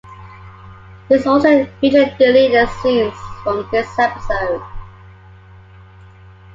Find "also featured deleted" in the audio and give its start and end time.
1.27-2.67